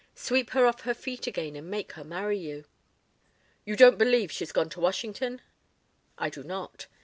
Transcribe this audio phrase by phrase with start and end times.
[0.15, 2.65] Sweep her off her feet again and make her marry you."
[3.65, 5.41] "You don't believe she's gone to Washington?"
[6.17, 6.87] "I do not.